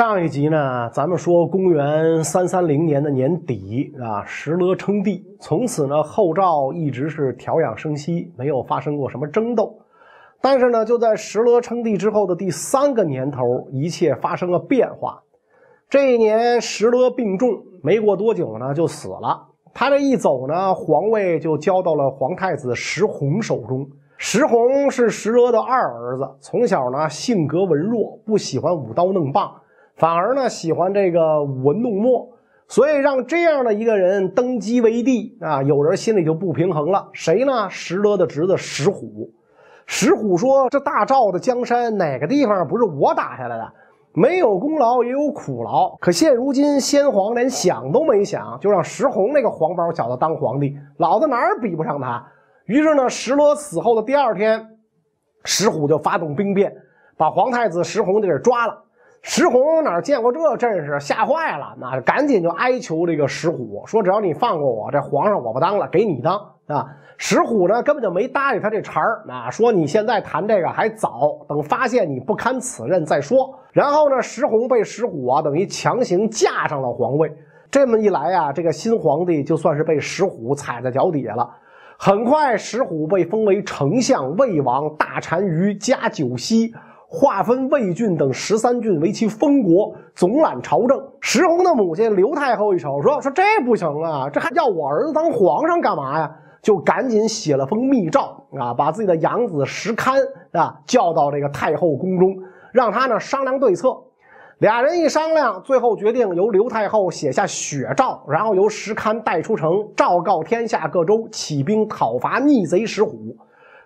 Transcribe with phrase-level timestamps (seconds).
[0.00, 9.78] 上一集呢，咱们说公元三三零年的年底啊，石勒称帝，从此呢，后赵一直是调养生息，没有发生过什么争斗。
[10.40, 15.20] 但是呢，就在石勒称帝之后的第三个年头，一切发生了变化。
[15.90, 17.50] 这一年，石勒病重，
[17.82, 19.48] 没过多久呢，就死了。
[19.74, 23.86] 他这一走呢，皇位就交到了皇太子石弘手中。
[24.16, 29.59] 石弘是石勒的二儿子，从小呢性格文弱，不喜欢舞刀弄棒。
[30.00, 32.26] 反而呢，喜欢这个舞文弄墨，
[32.68, 37.10] 所以让这样的一个人登基为帝啊，有人心里就不平衡了。
[37.12, 37.68] 谁呢？
[37.68, 39.30] 石勒的侄子石虎。
[39.84, 43.72] 石虎说：“这大赵的江山，哪个地方不是我打下来的？
[44.14, 45.94] 没有功劳也有苦劳。
[46.00, 52.26] 可现如今，先皇连想都没想，就让石弘那个黄毛小子当皇帝，老子哪儿比不上他？
[52.64, 54.66] 于是呢，石勒死后的第二天，
[55.44, 56.74] 石虎就发动兵变，
[57.18, 58.84] 把皇太子石弘就给抓了。”
[59.22, 66.86] 石弘哪见过这阵势，吓坏了，那赶紧就哀求这个石虎，说：“只要你放过我，这皇上我不当了，给你当啊！”
[67.18, 77.30] 石虎呢根本就没搭理他这茬儿，啊，说：“你现在谈这个还早，等发现你不堪此任再说。”然后呢，石弘被石虎啊等于强行架上了皇位。
[77.70, 81.48] 这么一来啊，这个新皇帝就算是被石虎踩在脚底下了。
[81.98, 86.72] 很快，石虎被封为丞相、魏王、大单于加九锡。
[87.12, 90.96] 划分魏郡等十三郡为其封国，总揽朝政。
[91.20, 96.30] 石弘的母亲刘太后一瞅，说：“说这不行啊，这还要我儿子当皇上干嘛呀？”
[96.62, 100.14] 就赶紧写了封密诏啊，把自己的养子石堪
[100.52, 102.32] 啊叫到这个太后宫中，
[102.72, 103.88] 让他呢商量对策。
[104.58, 113.34] 俩人一商量，最后决定由刘太后写下血诏，然后由石堪带出城，昭告天下各州，起兵讨伐逆贼石虎。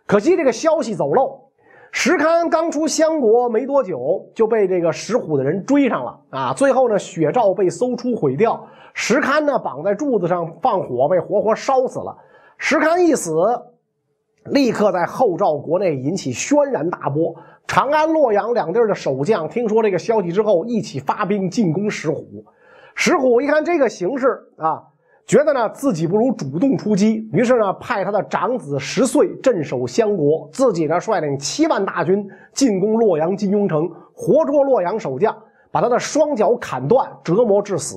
[0.07, 1.44] 可惜这个消息走漏。
[1.97, 6.53] 石堪刚出相国没多久，就被这个石虎的人追上了啊！
[6.53, 12.19] 最后呢，血诏被搜出毁掉，石堪呢绑在柱子上放火，被活活烧死了。
[12.59, 13.33] 石堪一死，
[14.47, 17.37] 立刻在后赵国内引起轩然大波。
[17.69, 22.45] 长安、洛阳两地的守将听说这个消息之后，一起发兵进攻石虎。
[22.97, 24.83] 石虎一看这个形势啊。
[25.27, 35.35] 觉得呢自己不如主动出击，于是呢派他的长子十岁镇守相国，自己呢率领七万大军进攻洛阳金庸城，活捉洛阳守将，
[35.73, 37.97] 把他的双脚砍断，折磨致死。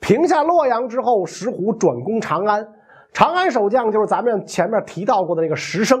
[0.00, 2.66] 平下洛阳之后，石虎转攻长安，
[3.12, 5.98] 长安守将就是咱们前面提到过的那个石生。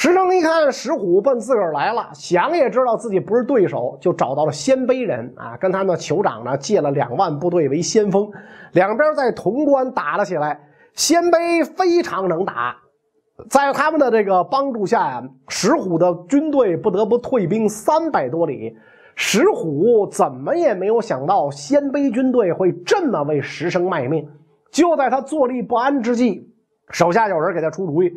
[0.00, 8.30] 石生一看石虎奔自个儿来了，想也知道自己不是对手，就找到了鲜卑人啊，跟他们酋长呢借了两万部队为先锋，
[8.74, 10.60] 两边在潼关打了起来。
[10.94, 12.76] 鲜卑非常能打，
[13.50, 18.76] 在他们的这个帮助下呀，石虎的军队不得不退兵三百多里。
[19.16, 24.24] 石虎怎么也没有想到鲜卑军队会这么为石生卖命。
[24.70, 26.48] 就在他坐立不安之际，
[26.90, 28.12] 手下有人给他出主意。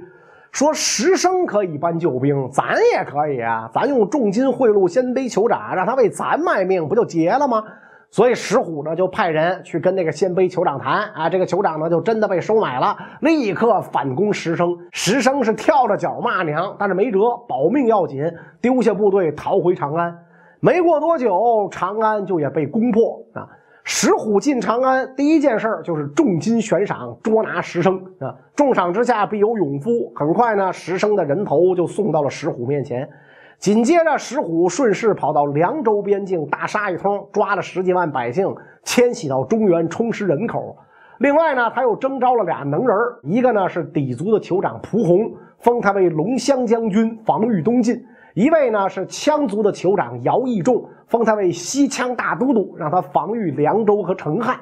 [0.51, 3.69] 说石生可以搬救兵，咱也可以啊！
[3.73, 7.63] 咱用重金贿赂鲜卑酋长，让他为咱卖命，不就结了吗？
[8.09, 14.77] 所以石虎呢就派人去跟那个鲜卑酋长谈啊，这个酋长呢就真的被收买了，立刻反攻石生。
[14.91, 18.29] 石生是跳着脚骂娘，但是没辙，保命要紧，
[18.59, 20.13] 丢下部队逃回长安。
[20.59, 23.47] 没过多久，长安就也被攻破啊。
[23.83, 28.35] 石虎进长安，第一件事儿就是重金悬赏捉拿石生啊！
[28.55, 29.89] 重赏之下必有勇夫。
[30.15, 33.09] 很快呢，石生的人头就送到了石虎面前。
[33.57, 38.53] 紧接着，石虎顺势跑到凉州边境大杀一通，抓了十几万百姓，
[38.83, 40.77] 迁徙到中原充实人口。
[41.17, 48.03] 另外呢，他又征召了俩能人一个呢是氐族的酋长蒲洪，封他为龙骧将军，防御东晋。
[48.33, 54.59] 一位呢是羌族的酋长姚义仲，封他为西羌大都督，让他防御凉州和成汉。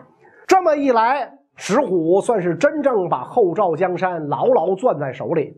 [0.47, 5.53] 这么一来，石虎算是真正把后赵江山牢牢攥在手里。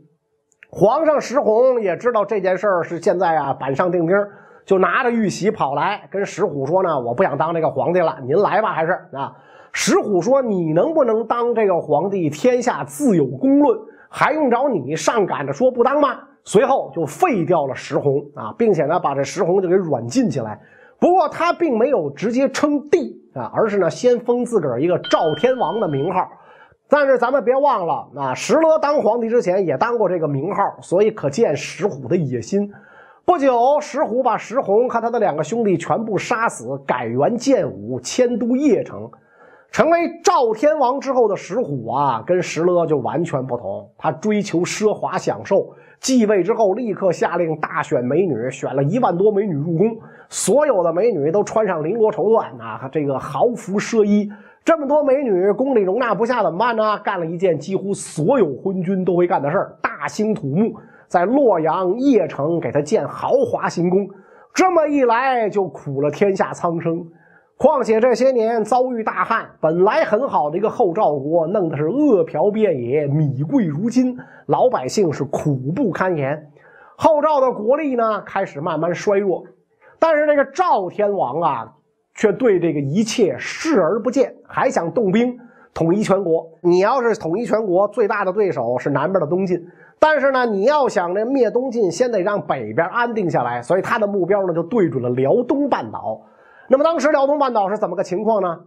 [0.70, 4.16] 皇上石弘也知道这件事儿是现在啊板上钉钉，
[4.66, 9.34] 就拿着玉玺跑来跟石虎说呢：“我不想当这个皇帝了，您来吧，还是啊？”
[9.74, 13.80] 石虎说：“你能不能当这个皇帝，天下自有公论，
[14.10, 20.60] 还用着你上赶着说不当吗？”随后就废掉了石弘啊，并且呢把这石弘就给软禁起来。
[21.00, 26.20] 不过他并没有直接称帝啊，而是呢先封自个儿一个赵天王的名号。
[26.88, 32.70] 但是咱们别忘了啊，石勒当皇帝之前也当过这个名号，所以可见石虎的野心。
[33.24, 39.10] 不久，石虎把石弘和他的两个兄弟全部杀死，改元建武，迁都邺城，
[39.72, 43.90] 成为赵天王之后的石虎啊，跟石勒就完全不同。
[43.98, 45.56] 他追求奢华享受。
[46.02, 49.96] 继位之后，立刻下令大选美女，选了一万多美女入宫。
[50.30, 54.28] 所有的美女都穿上绫罗绸缎啊，这个豪服奢衣。
[54.66, 56.98] 这么多美女，宫里容纳不下怎么办呢？
[57.00, 60.74] 干了一件几乎所有昏君都会干的事儿：大兴土木，
[61.08, 64.08] 在洛阳邺城给他建豪华行宫。
[64.56, 67.06] 这么一来，就苦了天下苍生。
[67.62, 74.18] 况且这些年遭遇大旱，本来很好的一个后赵国，弄得是饿殍遍野，米贵如金，
[74.48, 76.50] 老百姓是苦不堪言。
[76.96, 79.44] 后赵的国力呢，开始慢慢衰弱。
[80.00, 81.74] 但是这个赵天王啊。
[82.14, 85.40] 却对这个一切视而不见，还想动兵
[85.74, 86.46] 统一全国。
[86.62, 89.66] 你要是统一全国，最大的对手是南边的东晋。
[89.98, 93.62] 但是呢，你要想这灭东晋，先得让北边安定下来。
[93.62, 96.22] 所以他的目标呢，就对准了辽东半岛。
[96.72, 98.58] 那么当时辽东半岛是怎么个情况呢？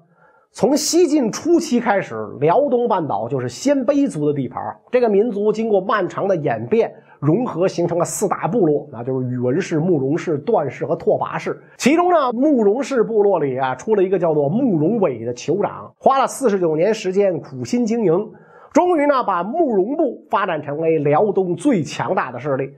[0.52, 4.62] 从西晋初期开始，辽东半岛就是鲜卑族的地盘。
[4.92, 6.94] 这个民族经过漫长的演变。
[7.20, 11.58] 融合形成了四大部落，那就是宇文氏、慕容氏、段氏和拓跋氏。
[11.78, 18.12] 其中呢，慕容氏部落里啊，出了一个叫做慕容伟的酋长，花了四十九年时间苦心经营，
[18.74, 22.70] 终于呢，把慕容部发展成为辽东最强大的势力。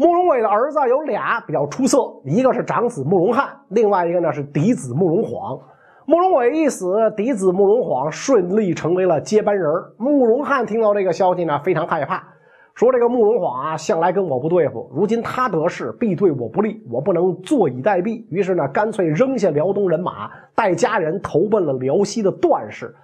[0.00, 5.60] 慕容伟的儿子有俩比较出色，一个是长子慕容翰，另外一个呢是嫡子慕容晃。
[6.06, 9.70] 慕容伟一死，嫡子慕容晃顺利成为了接班人。
[9.98, 12.26] 慕容翰听到这个消息呢，非常害怕。
[12.74, 18.24] 说这个慕容晃啊，向来跟我不对付，如今他得势必对我不利，我不能坐以待毙。
[18.30, 22.94] 于是呢，干脆扔下辽东人马，带家人投奔了辽西的段氏。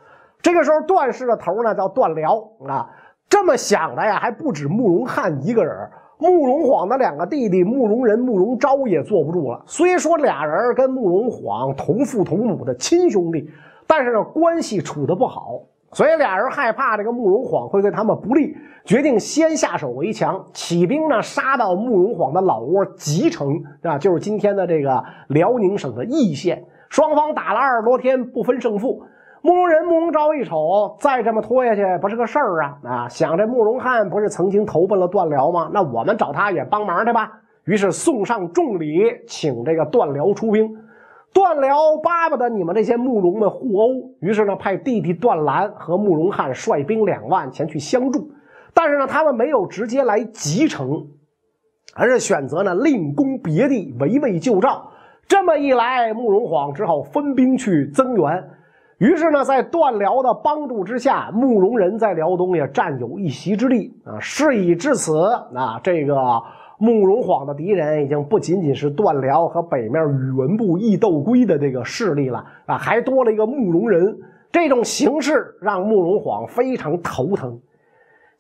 [0.41, 2.89] 这个时候，段氏的头呢叫段辽啊。
[3.29, 5.77] 这么想的呀，还不止慕容翰一个人，
[6.19, 9.63] 慕容晃的两个弟弟慕容仁、慕容昭也坐不住了。
[9.67, 13.51] 虽说俩人跟慕容晃同父同母的亲兄弟，
[13.87, 15.61] 但是呢，关系处得不好。
[15.93, 26.65] 所以俩人害怕这个慕容晃会对他们不利，决定先下手为强，起兵呢杀到慕容晃的老窝吉城啊，就是今天的这个辽宁省的义县。
[26.89, 29.03] 双方打了二十多天不分胜负。
[29.47, 33.09] 慕容仁、慕容昭一瞅，再这么拖下去不是个事儿啊啊！
[33.09, 35.71] 想这慕容翰不是曾经投奔了段辽吗？
[35.73, 37.31] 那我们找他也帮忙去吧。
[37.63, 40.69] 于是送上重礼，请这个段辽出兵。
[41.33, 48.29] 段辽巴不得你们这些慕容们互殴，于是呢，派弟弟段兰和慕容翰率兵两万前去相助。
[48.75, 51.07] 但是呢，他们没有直接来集城，
[51.95, 54.91] 而是选择呢另攻别地，围魏救赵。
[55.29, 58.45] 这么一来，慕容晃只好分兵去增援。
[58.99, 64.19] 于是呢，在段辽的帮助之下，慕容仁在辽东也占有一席之地啊。
[64.21, 65.19] 事已至此，
[65.55, 66.17] 啊，这个。
[66.79, 74.15] 慕容晃的敌人已经不仅仅是段辽和北面宇文部义斗归的这个势力了啊，还多了一个慕容仁。
[74.53, 77.59] 这种形势让慕容晃非常头疼。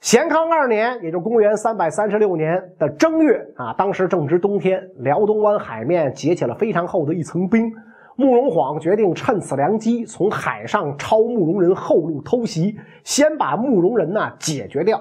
[0.00, 7.72] 咸康二年，也就公元三百三十六年的正月啊，当时正值冬天，辽东湾海面结起了非常厚的一层冰。
[8.16, 15.00] 慕容晃决定趁此良机，从海上抄慕容人后路偷袭，先把慕容人呢解决掉。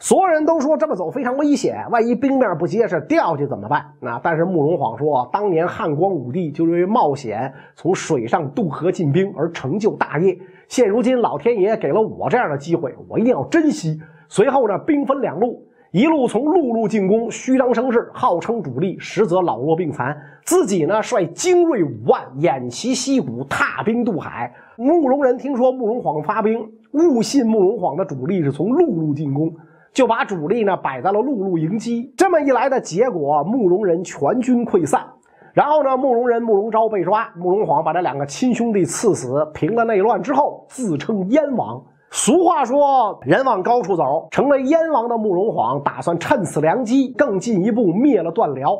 [0.00, 3.80] 所有人都说这么走非常危险，万一冰面不结实掉下去怎么办？
[4.00, 4.20] 啊！
[4.20, 14.00] 但是慕容晃说，当年汉光武帝就因为冒险从水上渡河进兵而成就大业，现如今老天爷给了我这样的机会，我一定要珍惜。
[14.28, 20.16] 随后呢，兵分两路，一路从陆路进攻，虚张声势，号称主力，实则老弱病残。
[20.42, 24.50] 自己呢，率精锐五万，偃旗息鼓，踏兵渡海。
[24.76, 29.52] 慕容人听说慕容晃发兵，误信慕容晃的主力是从陆路进攻。
[29.92, 35.04] 就把主力呢摆在了陆路迎击，这么一来的结果，慕容人全军溃散。
[35.52, 41.84] 然后呢，慕容人、慕容昭被抓，慕容晃把这两个亲兄弟赐死，平了内乱之后，自称燕王。
[42.14, 48.78] 俗话说，人往高处走，成为燕王的慕容晃打算趁此良机，更进一步灭了段辽。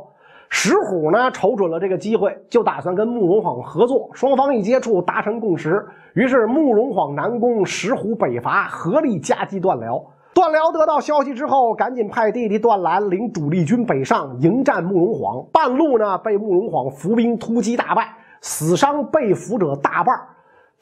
[0.51, 4.11] 石虎呢，瞅准了这个机会，就打算跟慕容晃合作。
[4.13, 10.05] 双方一接触，达成共识，于是慕容晃南攻，石虎北伐，合力夹击段辽。
[10.35, 15.43] 段辽得到消息之后，赶紧派弟弟段兰领主力军北上迎战慕容晃。
[15.51, 18.09] 半路呢，被慕容晃伏兵突击大败，
[18.43, 20.15] 死伤被俘者大半。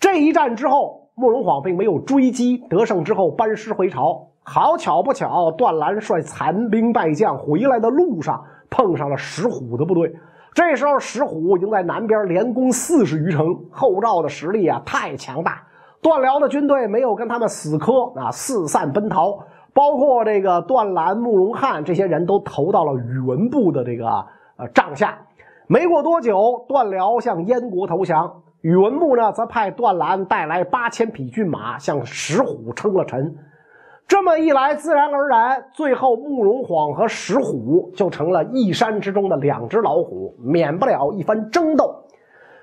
[0.00, 4.27] 这一战之后，慕容晃并没有追击，得胜之后班师回朝。
[4.43, 10.11] 好巧不巧，段兰率残兵败将回来的路上碰上了石虎的部队。
[10.55, 15.62] 这时候，石虎已经在南边连攻四十余城，后赵的实力啊太强大。
[16.00, 19.39] 段辽的军队没有跟他们死磕啊，四散奔逃，
[19.75, 24.09] 包括这个段兰、慕容翰这些人都投到了宇文部的这个
[24.57, 25.19] 呃帐下。
[25.67, 33.35] 没过多久，段辽向燕国投降，宇文穆呢则派段兰带来八千匹骏马向石虎称了臣。
[34.07, 41.95] 这么一来，自然而然，最后慕容晃和石虎就成了一山之中的两只老虎，免不了一番争斗。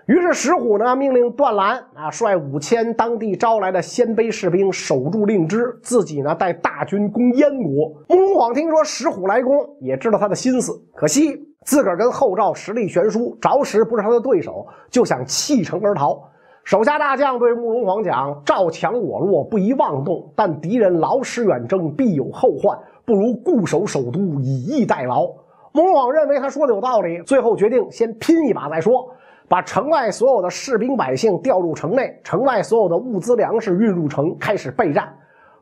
[0.08, 7.94] 于是石虎呢，命令段兰啊，率五千当地招来的鲜卑士兵守住令支，自己呢带大军攻燕国。
[8.10, 16.18] 慕容晃听说石虎来攻，也知道他的心思，可惜自个儿跟后赵实力悬殊，着实不是他的对手，就想弃城而逃。
[16.64, 20.32] 手下大将对慕容晃讲：“赵强我弱，不宜妄动。
[20.34, 25.28] 但敌人劳师远征，必有后患，不如固守首都，以逸待劳。”
[25.74, 29.06] 慕容晃认为他说的有道理，最后决定先拼一把再说，
[29.50, 35.14] 把城外所有的士兵百姓调入城内，城外所有的物资粮食运入城，开始备战。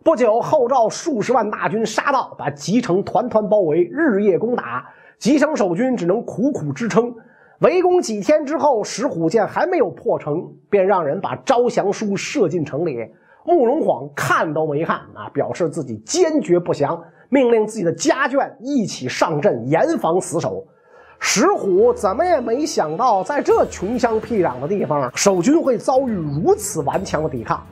[0.04, 4.86] 不久，后赵数十万大军杀到，把集城团团包围，日夜攻打。
[5.18, 7.14] 吉城守军只能苦苦支撑。
[7.60, 12.98] 围攻几天之后，石虎见还没有破城，便让人把招降书射进城里。
[13.46, 20.66] 慕容晃看都没看啊，表示自己坚决不降，命令自己的家眷一起上阵，严防死守。
[21.20, 27.66] 石虎怎么也没想到，在这穷乡僻壤的地方，守军会遭遇如此顽强的抵抗。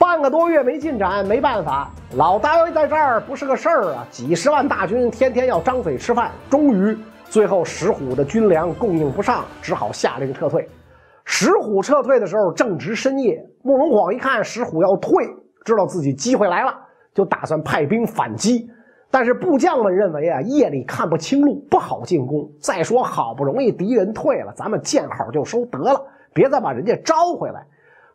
[0.00, 4.06] 半个多月没进展，没办法，老单位在这儿不是个事儿啊！
[4.10, 6.96] 几十万大军天天要张嘴吃饭，终于。
[7.28, 10.66] 最后，石虎的军粮供应不上，只好下令撤退。
[11.26, 15.12] 石虎撤退的时候正值深夜，慕容晃一看石虎要退，
[15.66, 16.74] 知道自己机会来了，
[17.12, 18.70] 就打算派兵反击。
[19.10, 22.50] 但是部将们认为啊，夜里看不清路，不好进攻。
[22.58, 26.02] 再说，好不容易敌人退了，咱们见好就收得了，
[26.32, 27.66] 别再把人家招回来。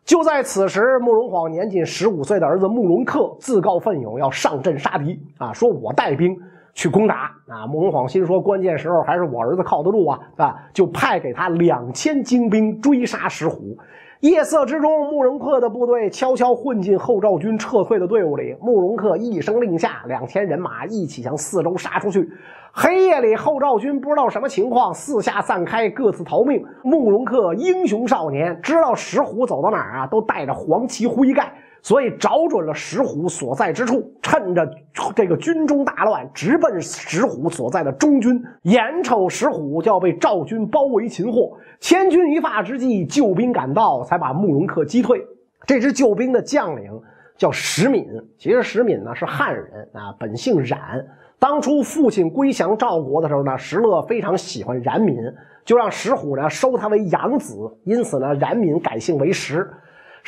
[0.06, 6.34] 就在此时，慕容晃年仅十五岁的儿子慕容恪自告奋勇要上阵杀敌啊，说我带兵。
[6.76, 7.66] 去攻打啊！
[7.66, 10.20] 慕容晃心说，关键时候还是我儿子靠得住啊！
[10.36, 13.74] 啊，就派给他两千精兵追杀石虎。
[14.20, 18.56] 夜色之中，慕容恪的部队悄悄混进后赵军撤退的队伍里。
[18.62, 22.26] 慕容恪一声令下，两千人马一起向四周杀出去。
[22.72, 26.64] 黑夜里，后赵军不知道什么情况，四下散开，各自逃命。
[26.82, 31.52] 慕容恪英雄少年，知道石虎走到哪儿啊，都带着黄旗灰盖。
[31.86, 34.68] 所以找准了石虎所在之处，趁着
[35.14, 38.42] 这个军中大乱，直奔石虎所在的中军。
[38.62, 45.24] 眼瞅石虎就要被赵军包围擒获，千钧一发之际，救兵赶到，才把慕容恪击退。
[45.64, 46.90] 这支救兵的将领
[47.36, 48.04] 叫石敏，
[48.36, 51.06] 其实石敏呢是汉人啊，本姓冉。
[51.38, 55.32] 当初父亲归降赵国的时候呢，石勒非常喜欢冉闵，
[55.64, 59.70] 就让石虎呢收他为养子，因此呢，冉闵改姓为石。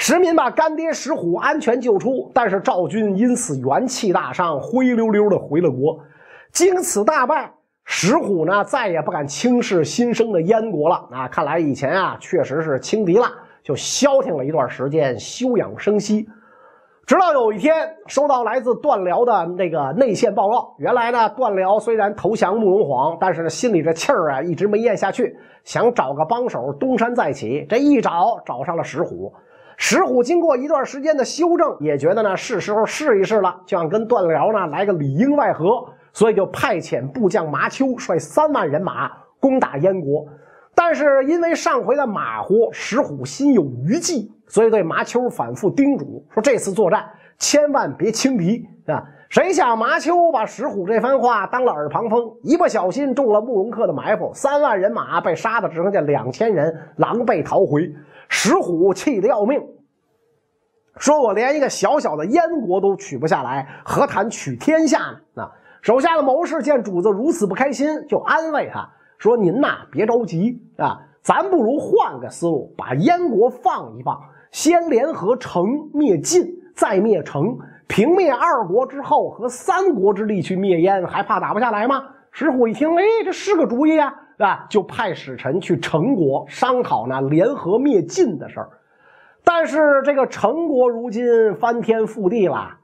[0.01, 5.99] 石民把干爹石虎安全救出，但是赵军因此元气大伤，灰溜溜的回了国。
[6.53, 7.53] 经此大败，
[7.85, 11.09] 石虎呢再也不敢轻视新生的燕国了。
[11.11, 13.27] 啊，看来以前啊确实是轻敌了，
[13.65, 16.29] 就消停了一段时间，休养生息。
[17.05, 17.75] 直到有一天，
[18.07, 27.67] 收到来自段辽的那个内线报告，原来呢段辽虽然投降慕容晃，但是呢心里这气儿啊一直没咽下去，想找个帮手东山再起。
[27.69, 29.35] 这一找，找上了石虎。
[29.81, 39.09] 石虎经过一段时间的修正，也觉得呢是时候试一试了，就想跟段辽呢来个里应外合，所以就派遣部将麻丘率三万人马
[39.39, 40.27] 攻打燕国。
[40.75, 47.09] 但是因为上回的马虎，石虎心有余悸，所以对麻丘反复叮嘱说：“这次作战
[47.39, 57.95] 千万别轻敌啊！”谁想麻丘把石虎这番话当了耳旁风，一不小心中了慕容恪的埋伏，三万人马被杀的只剩下两千人，狼狈逃回。
[58.29, 59.61] 石虎气得要命，
[60.97, 64.99] 说：“我连一个小小的燕国都取不下来，何谈取天下
[65.35, 74.21] 呢？”啊，手下的谋士见主子如此不开心，就安慰他说：“您呐，别着急啊，咱不如换个思路，把燕国放一放，
[74.51, 76.45] 先联合成灭晋，
[76.75, 77.57] 再灭成，
[77.87, 84.13] 平灭二国之后，和三国之力去灭燕，还怕打不下来吗？”石虎一听，哎，这是个主意啊。
[84.39, 88.69] 啊，就派使臣去成国商讨呢联合灭晋的事儿，
[89.45, 92.77] 但是这个成国如今翻天覆地了。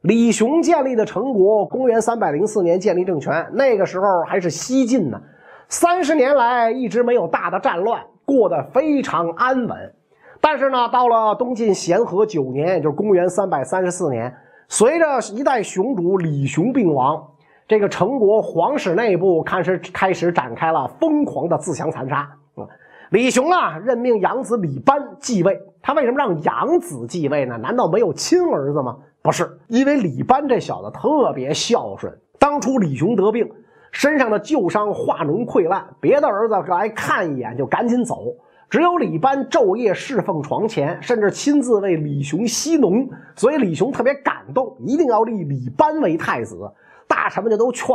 [0.00, 5.20] 李雄建立的成国，公元三百零四年建立政权，那个时候还是西晋呢，
[5.68, 9.94] 三十年来一直没有大的战乱，过得非常安稳。
[10.40, 14.34] 但是呢，到了东晋咸和九年，也就是公元三百三十四年，
[14.66, 17.28] 随着一代雄主李雄病亡。
[17.72, 22.18] 这个成国皇室内部开始开始展开了疯狂的自相残杀
[22.54, 22.68] 啊。
[23.08, 25.58] 李雄啊，任命养子李班继位。
[25.80, 27.56] 他为什么让养子继位呢？
[27.56, 28.98] 难道没有亲儿子吗？
[29.22, 32.12] 不是，因为李班这小子特别孝顺。
[32.38, 33.50] 当初李雄得病，
[33.90, 38.36] 身上的旧伤化脓溃烂，别的儿子来看一眼就赶紧走，
[38.68, 46.70] 只有李班昼夜侍奉床前，甚至亲自为李雄息脓，所以李雄特别感动，一定要立李班为太子。
[47.12, 47.94] 大臣们就都劝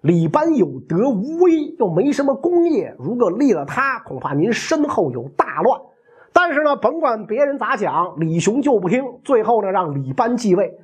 [0.00, 5.78] 李班有德无威，又没什么功业，如果立了他，恐怕您身后有大乱。
[6.32, 9.04] 但是呢，甭管别人咋讲，李雄就不听。
[9.22, 10.74] 最后呢，让李班继位。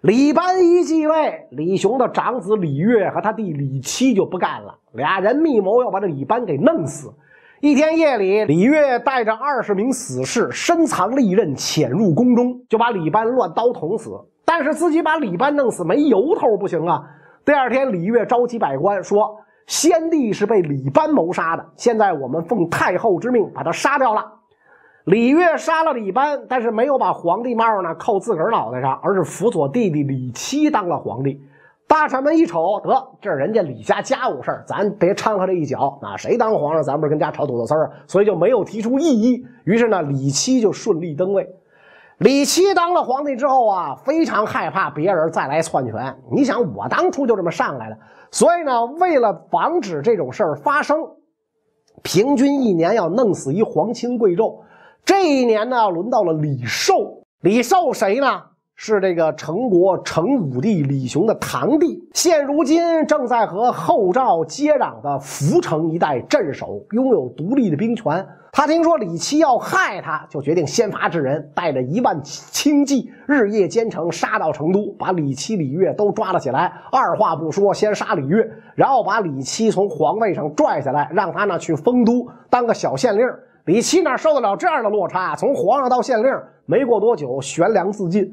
[0.00, 7.12] 李班一继位，李雄的长子李岳和他弟李七就不干了，俩人密谋要把这李班给弄死。
[7.60, 14.10] 一天夜里，李岳带着二十名死士，深藏利刃，潜入宫中，就把李班乱刀捅死。
[14.44, 17.02] 但是自己把李班弄死没由头，不行啊！
[17.48, 24.34] 第二天，李岳召集百官说：“先帝是被李班谋杀的，现在我们奉太后之命把他杀掉了。”
[25.06, 31.40] 李岳杀了李班，但是没有把皇帝帽呢扣自个儿脑袋上，而是辅佐弟弟李七当了皇帝。
[31.86, 35.98] 大臣们一瞅，得这是人家李家家务事，咱别掺和这一脚。
[36.02, 39.42] 啊，谁当皇上，咱不是跟家炒土豆丝儿，所以就没有提出异议。
[39.64, 41.48] 于是呢，李七就顺利登位。
[42.18, 46.16] 李七当了皇帝之后啊，非常害怕别人再来篡权。
[46.32, 47.98] 你想，我当初就这么上来的，
[48.32, 50.98] 所以呢，为了防止这种事儿发生，
[52.02, 54.60] 平均一年要弄死一皇亲贵胄。
[55.04, 57.22] 这一年呢，轮到了李寿。
[57.40, 58.42] 李寿谁呢？
[58.80, 68.24] 是这个成国成武帝李雄的堂弟，现如今正在和后赵接壤的涪城一带镇守，拥有独立的兵权。
[68.52, 76.72] 他听说李七要害他，就决定先发制人，带着一万轻骑，日夜兼程，杀到成都，把李七、李岳都抓了起来。
[76.92, 83.26] 二话不说，先杀李岳，然后把李七从皇位上拽下来，让他呢去丰都当个小县令。
[83.64, 85.34] 李七哪受得了这样的落差？
[85.34, 86.32] 从皇上到县令，
[86.64, 88.32] 没过多久，悬梁自尽。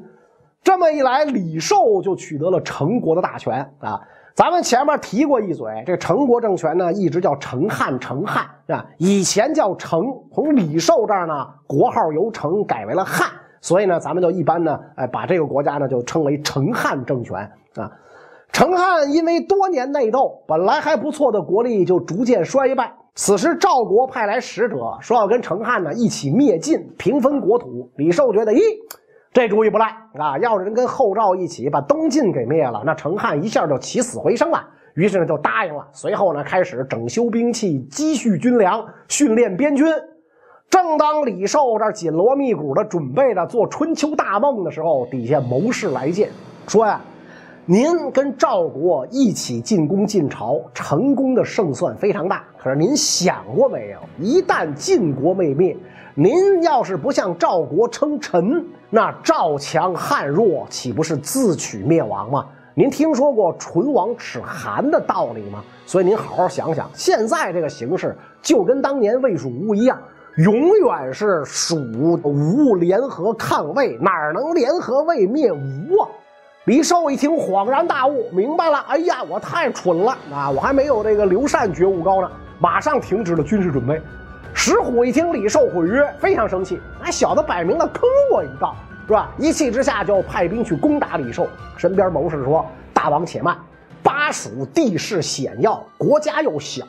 [0.66, 4.00] 这么一来，李寿就取得了成国的大权啊！
[4.34, 10.02] 咱们前面提过一嘴，这成国政权呢，一直叫成汉，成汉啊，以前叫成，
[10.34, 17.88] 从李寿这儿呢，国号由成改为了汉，所以呢，咱们就一般呢，哎，把这个国家呢就称为成汉政权啊。
[18.50, 22.92] 成汉因为多年内斗，本来还不错的国力就逐渐衰败。
[23.14, 27.88] 此时赵国派来使者，说要跟成汉呢一起灭晋，平分国土。
[27.94, 28.60] 李寿觉得，咦？
[29.36, 30.38] 这主意不赖啊！
[30.38, 34.66] 要是能跟后赵一起把东晋给灭了，那成汉一下就起死回生了。
[34.94, 35.86] 于是呢，就答应了。
[35.92, 39.86] 随后呢，开始整修兵器、积蓄军粮、训练边军。
[40.70, 46.30] 正当李寿这紧锣密鼓的准备着做春秋大梦的时候，底下谋士来见，
[46.66, 46.98] 说呀
[47.68, 52.42] ：“您跟赵国一起进攻晋朝，成功的胜算非常大。
[52.56, 55.76] 可是您想过没有，一旦晋国被灭？”
[56.18, 62.46] 您要是不向赵国称臣，那赵强汉弱，岂不是自取灭亡吗？
[62.72, 65.62] 您听说过唇亡齿寒的道理吗？
[65.84, 69.98] 所以您好好想想，现在这个形势就跟当年魏蜀吴一样，
[70.36, 70.54] 永
[70.86, 71.76] 远是蜀
[72.24, 76.08] 吴联合抗魏，哪能联合魏灭吴啊？
[76.64, 80.50] 李寿一听恍然大悟，明白了，哎呀，我太蠢了啊！
[80.50, 84.00] 我还没有这个刘禅觉悟高呢，马上停止了军事准备。
[84.58, 86.80] 石虎一听李寿毁约，非常生气。
[86.98, 88.74] 那小子摆明了坑我一道，
[89.06, 89.30] 是吧？
[89.36, 91.46] 一气之下就派兵去攻打李寿。
[91.76, 93.54] 身边谋士说：“大王且慢，
[94.02, 96.84] 巴蜀地势险要，国家又小，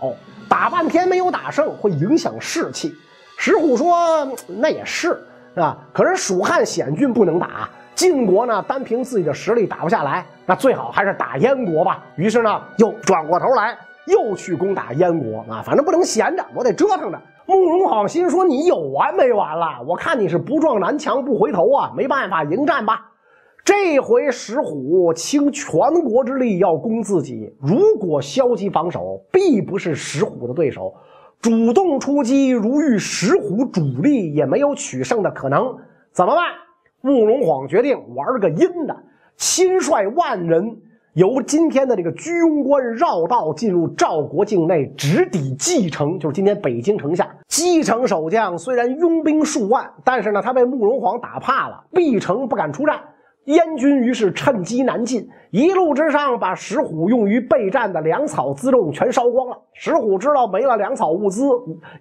[0.48, 2.96] 打半天没有打胜，会影响士气。”
[3.38, 5.10] 石虎说：“那也是，
[5.54, 5.78] 是吧？
[5.94, 7.70] 可是蜀汉险峻，不能打。
[7.94, 15.62] 晋国呢，单凭自己的实力打不下来，那最好还是打燕国吧。”于是呢，又转过头来，又去攻打燕国啊！
[15.64, 17.22] 反正不能闲着，我得折腾着。
[17.48, 19.82] 慕容晃心说：“你有完没完了？
[19.88, 21.94] 我看你是不撞南墙不回头啊！
[21.96, 23.14] 没办法，迎战吧。
[23.64, 25.72] 这回石虎倾全
[26.04, 30.94] 国之力要攻自己，如果消极防守，必不是石虎的对手。
[31.40, 35.74] 主动出击，如遇石虎主力，也没有取胜的可能。
[36.12, 36.44] 怎么办？
[37.00, 38.94] 慕容晃决定玩个阴的，
[39.38, 40.82] 亲率万人。”
[41.18, 47.28] 由今天的这个居庸关绕道进入赵国境内，直抵蓟城，就是今天北京城下。
[47.48, 53.00] 蓟城守将虽然拥兵数万，但是呢，他被慕容晃打怕了，闭城不敢出战。
[53.46, 59.60] 燕军于是趁机南进，一路之上把石虎用于备战的粮草辎重全烧光了。
[59.74, 61.50] 石虎知道没了粮草物资，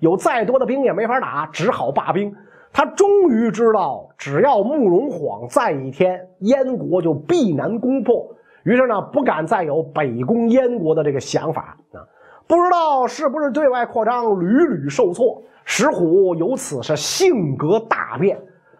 [0.01, 2.31] 有再多的兵也没法打，只好罢兵。
[2.71, 8.37] 他终于知道，只要慕容晃在一天，燕国就必难攻破。
[8.67, 12.03] 于是呢，不敢再有北攻燕国的这个想法啊！
[12.49, 18.37] 不知道是不是对外扩张屡屡受挫，石虎由此是性格大变，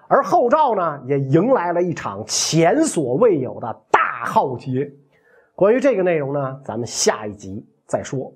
[0.09, 4.91] 而后赵呢，也迎来了一场前所未有的大浩劫。
[5.55, 8.33] 关于这个内容呢，咱们下一集再说。